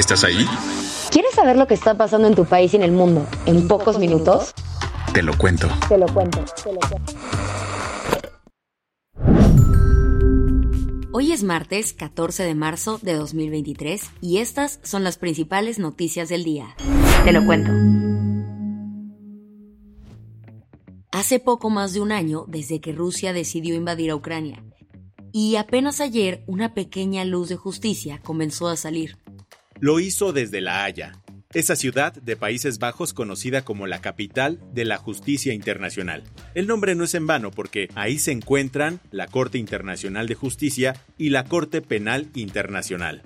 [0.00, 0.46] ¿Estás ahí?
[1.10, 3.98] ¿Quieres saber lo que está pasando en tu país y en el mundo en pocos
[3.98, 4.54] minutos?
[5.12, 5.68] Te lo cuento.
[5.90, 7.12] Te lo cuento, te lo cuento.
[11.12, 16.44] Hoy es martes 14 de marzo de 2023 y estas son las principales noticias del
[16.44, 16.74] día.
[17.26, 17.70] Te lo cuento.
[21.12, 24.64] Hace poco más de un año desde que Rusia decidió invadir a Ucrania
[25.30, 29.19] y apenas ayer una pequeña luz de justicia comenzó a salir.
[29.80, 31.12] Lo hizo desde La Haya,
[31.54, 36.22] esa ciudad de Países Bajos conocida como la capital de la justicia internacional.
[36.54, 41.02] El nombre no es en vano porque ahí se encuentran la Corte Internacional de Justicia
[41.16, 43.22] y la Corte Penal Internacional.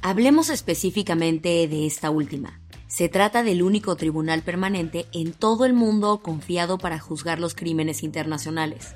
[0.00, 2.60] Hablemos específicamente de esta última.
[2.86, 8.04] Se trata del único tribunal permanente en todo el mundo confiado para juzgar los crímenes
[8.04, 8.94] internacionales.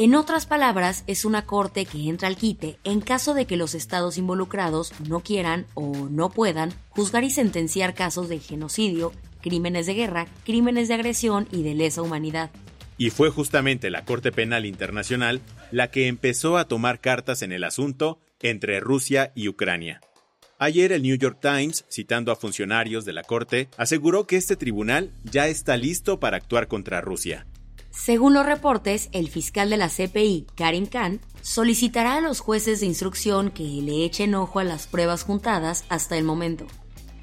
[0.00, 3.74] En otras palabras, es una corte que entra al quite en caso de que los
[3.74, 9.94] estados involucrados no quieran o no puedan juzgar y sentenciar casos de genocidio, crímenes de
[9.94, 12.52] guerra, crímenes de agresión y de lesa humanidad.
[12.96, 15.40] Y fue justamente la Corte Penal Internacional
[15.72, 20.00] la que empezó a tomar cartas en el asunto entre Rusia y Ucrania.
[20.60, 25.10] Ayer el New York Times, citando a funcionarios de la Corte, aseguró que este tribunal
[25.24, 27.48] ya está listo para actuar contra Rusia.
[27.90, 32.86] Según los reportes, el fiscal de la CPI, Karim Khan, solicitará a los jueces de
[32.86, 36.66] instrucción que le echen ojo a las pruebas juntadas hasta el momento.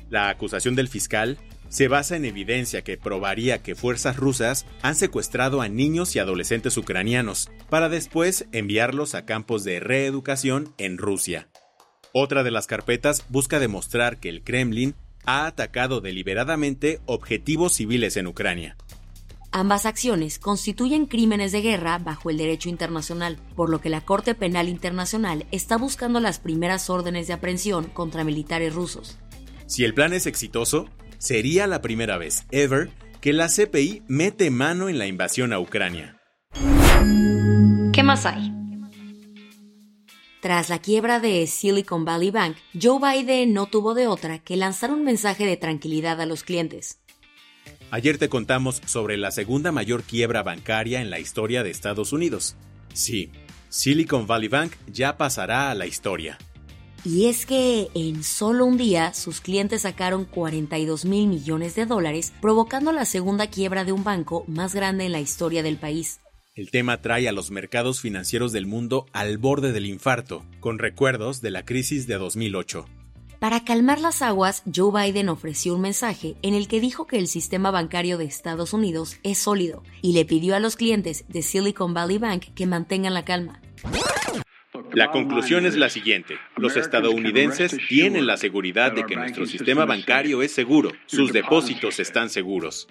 [0.09, 1.37] La acusación del fiscal
[1.69, 6.77] se basa en evidencia que probaría que fuerzas rusas han secuestrado a niños y adolescentes
[6.77, 11.49] ucranianos para después enviarlos a campos de reeducación en Rusia.
[12.13, 14.95] Otra de las carpetas busca demostrar que el Kremlin
[15.25, 18.77] ha atacado deliberadamente objetivos civiles en Ucrania.
[19.57, 24.35] Ambas acciones constituyen crímenes de guerra bajo el derecho internacional, por lo que la Corte
[24.35, 29.17] Penal Internacional está buscando las primeras órdenes de aprehensión contra militares rusos.
[29.65, 30.89] Si el plan es exitoso,
[31.19, 32.89] sería la primera vez, ever,
[33.21, 36.19] que la CPI mete mano en la invasión a Ucrania.
[37.93, 38.51] ¿Qué más hay?
[40.41, 44.91] Tras la quiebra de Silicon Valley Bank, Joe Biden no tuvo de otra que lanzar
[44.91, 46.99] un mensaje de tranquilidad a los clientes.
[47.91, 52.55] Ayer te contamos sobre la segunda mayor quiebra bancaria en la historia de Estados Unidos.
[52.93, 53.31] Sí,
[53.69, 56.37] Silicon Valley Bank ya pasará a la historia.
[57.05, 62.33] Y es que en solo un día sus clientes sacaron 42 mil millones de dólares,
[62.41, 66.19] provocando la segunda quiebra de un banco más grande en la historia del país.
[66.55, 71.41] El tema trae a los mercados financieros del mundo al borde del infarto, con recuerdos
[71.41, 72.85] de la crisis de 2008.
[73.45, 77.27] Para calmar las aguas, Joe Biden ofreció un mensaje en el que dijo que el
[77.27, 81.93] sistema bancario de Estados Unidos es sólido y le pidió a los clientes de Silicon
[81.93, 83.61] Valley Bank que mantengan la calma.
[84.93, 86.39] La conclusión es la siguiente.
[86.57, 90.91] Los estadounidenses tienen la seguridad de que nuestro sistema bancario es seguro.
[91.05, 92.87] Sus depósitos están seguros.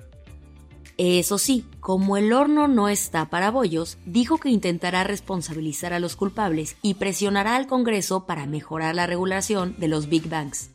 [0.96, 6.14] Eso sí, como el horno no está para bollos, dijo que intentará responsabilizar a los
[6.14, 10.70] culpables y presionará al Congreso para mejorar la regulación de los Big Banks.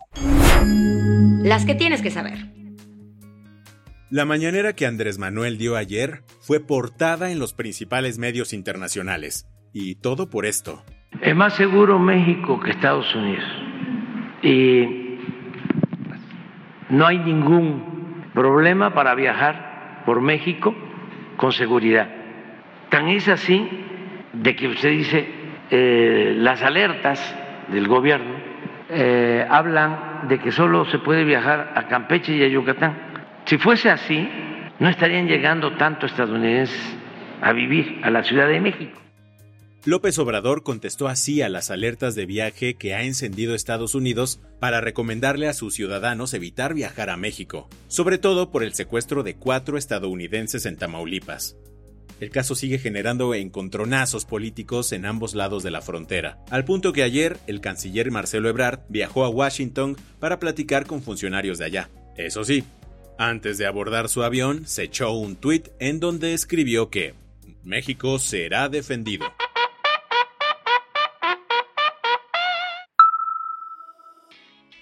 [1.42, 2.38] Las que tienes que saber.
[4.10, 9.48] La mañanera que Andrés Manuel dio ayer fue portada en los principales medios internacionales.
[9.72, 10.84] Y todo por esto.
[11.22, 13.46] Es más seguro México que Estados Unidos.
[14.44, 15.18] Y
[16.90, 19.69] no hay ningún problema para viajar
[20.10, 20.74] por México
[21.38, 22.08] con seguridad.
[22.90, 23.70] Tan es así
[24.34, 25.28] de que usted dice
[25.70, 27.20] eh, las alertas
[27.68, 28.34] del gobierno
[28.90, 32.98] eh, hablan de que solo se puede viajar a Campeche y a Yucatán.
[33.46, 34.28] Si fuese así,
[34.80, 36.98] no estarían llegando tanto estadounidenses
[37.44, 39.00] a vivir a la Ciudad de México.
[39.86, 44.82] López Obrador contestó así a las alertas de viaje que ha encendido Estados Unidos para
[44.82, 49.78] recomendarle a sus ciudadanos evitar viajar a México, sobre todo por el secuestro de cuatro
[49.78, 51.56] estadounidenses en Tamaulipas.
[52.20, 57.04] El caso sigue generando encontronazos políticos en ambos lados de la frontera, al punto que
[57.04, 61.90] ayer el canciller Marcelo Ebrard viajó a Washington para platicar con funcionarios de allá.
[62.18, 62.66] Eso sí,
[63.22, 67.16] Antes de abordar su avión, se echó un tuit en donde escribió que
[67.66, 69.26] México será defendido.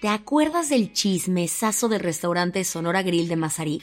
[0.00, 3.82] ¿Te acuerdas del chismesazo del restaurante Sonora Grill de Mazarik?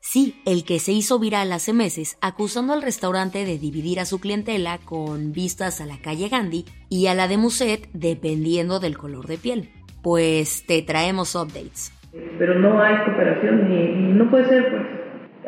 [0.00, 4.18] Sí, el que se hizo viral hace meses acusando al restaurante de dividir a su
[4.18, 9.26] clientela con vistas a la calle Gandhi y a la de Muset dependiendo del color
[9.26, 9.68] de piel.
[10.02, 11.92] Pues te traemos updates.
[12.38, 14.86] Pero no hay cooperación ni, no puede ser, pues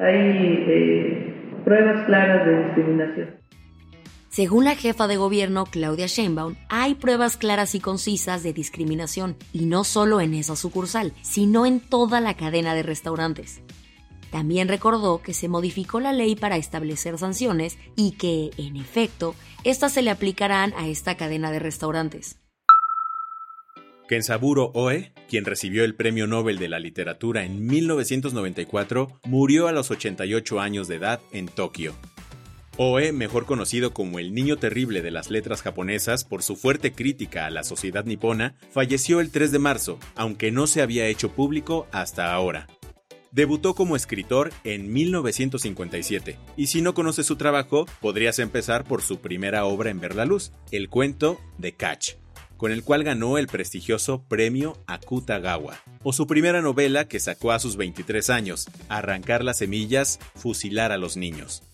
[0.02, 1.34] hay eh,
[1.64, 3.47] pruebas claras de discriminación.
[4.38, 9.64] Según la jefa de gobierno Claudia Sheinbaum, hay pruebas claras y concisas de discriminación, y
[9.64, 13.62] no solo en esa sucursal, sino en toda la cadena de restaurantes.
[14.30, 19.94] También recordó que se modificó la ley para establecer sanciones y que, en efecto, estas
[19.94, 22.38] se le aplicarán a esta cadena de restaurantes.
[24.08, 29.90] Kensaburo Oe, quien recibió el Premio Nobel de la Literatura en 1994, murió a los
[29.90, 31.96] 88 años de edad en Tokio.
[32.80, 37.44] Oe, mejor conocido como el niño terrible de las letras japonesas por su fuerte crítica
[37.44, 41.88] a la sociedad nipona, falleció el 3 de marzo, aunque no se había hecho público
[41.90, 42.68] hasta ahora.
[43.32, 49.18] Debutó como escritor en 1957, y si no conoces su trabajo, podrías empezar por su
[49.18, 52.12] primera obra en ver la luz, el cuento de Catch,
[52.56, 57.58] con el cual ganó el prestigioso premio Akutagawa, o su primera novela que sacó a
[57.58, 61.64] sus 23 años, Arrancar las semillas, fusilar a los niños.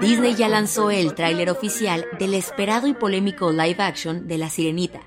[0.00, 5.00] Disney ya lanzó el tráiler oficial del esperado y polémico live action de La Sirenita,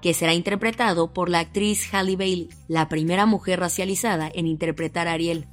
[0.00, 5.12] que será interpretado por la actriz Halle Bailey, la primera mujer racializada en interpretar a
[5.12, 5.48] Ariel.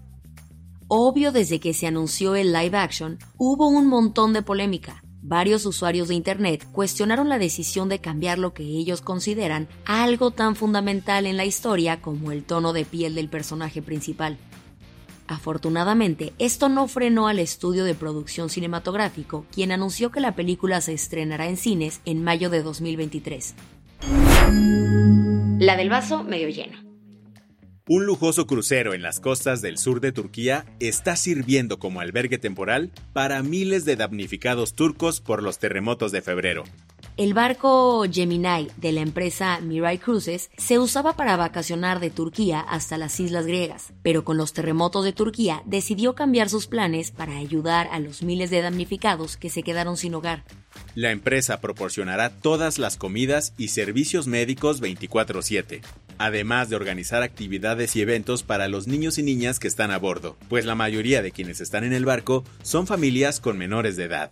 [0.88, 5.04] Obvio desde que se anunció el live action, hubo un montón de polémica.
[5.24, 10.56] Varios usuarios de Internet cuestionaron la decisión de cambiar lo que ellos consideran algo tan
[10.56, 14.38] fundamental en la historia como el tono de piel del personaje principal.
[15.31, 20.92] Afortunadamente, esto no frenó al estudio de producción cinematográfico, quien anunció que la película se
[20.92, 23.56] estrenará en cines en mayo de 2023.
[25.57, 26.78] La del vaso medio lleno.
[27.88, 32.92] Un lujoso crucero en las costas del sur de Turquía está sirviendo como albergue temporal
[33.13, 36.66] para miles de damnificados turcos por los terremotos de febrero.
[37.22, 42.98] El barco Gemini de la empresa Mirai Cruises se usaba para vacacionar de Turquía hasta
[42.98, 47.88] las islas griegas, pero con los terremotos de Turquía decidió cambiar sus planes para ayudar
[47.92, 50.46] a los miles de damnificados que se quedaron sin hogar.
[50.96, 55.82] La empresa proporcionará todas las comidas y servicios médicos 24/7,
[56.18, 60.38] además de organizar actividades y eventos para los niños y niñas que están a bordo,
[60.50, 64.32] pues la mayoría de quienes están en el barco son familias con menores de edad.